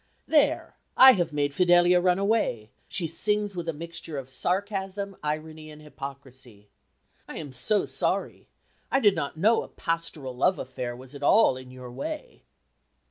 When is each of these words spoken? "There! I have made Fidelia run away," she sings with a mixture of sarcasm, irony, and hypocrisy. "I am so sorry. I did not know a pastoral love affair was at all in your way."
"There! 0.27 0.77
I 0.97 1.11
have 1.11 1.31
made 1.31 1.53
Fidelia 1.53 2.01
run 2.01 2.17
away," 2.17 2.71
she 2.89 3.05
sings 3.05 3.55
with 3.55 3.69
a 3.69 3.71
mixture 3.71 4.17
of 4.17 4.31
sarcasm, 4.31 5.15
irony, 5.21 5.69
and 5.69 5.79
hypocrisy. 5.79 6.69
"I 7.27 7.37
am 7.37 7.51
so 7.51 7.85
sorry. 7.85 8.47
I 8.91 8.99
did 8.99 9.13
not 9.13 9.37
know 9.37 9.61
a 9.61 9.67
pastoral 9.67 10.35
love 10.35 10.57
affair 10.57 10.95
was 10.95 11.13
at 11.13 11.21
all 11.21 11.55
in 11.55 11.69
your 11.69 11.91
way." 11.91 12.41